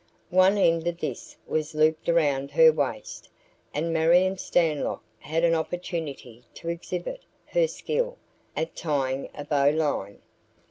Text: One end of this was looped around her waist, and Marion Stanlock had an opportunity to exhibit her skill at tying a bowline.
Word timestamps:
One 0.31 0.57
end 0.57 0.87
of 0.87 0.97
this 0.99 1.35
was 1.45 1.75
looped 1.75 2.09
around 2.09 2.49
her 2.53 2.71
waist, 2.71 3.29
and 3.71 3.93
Marion 3.93 4.35
Stanlock 4.35 5.03
had 5.19 5.43
an 5.43 5.53
opportunity 5.53 6.43
to 6.55 6.69
exhibit 6.69 7.21
her 7.45 7.67
skill 7.67 8.17
at 8.55 8.75
tying 8.75 9.29
a 9.35 9.45
bowline. 9.45 10.19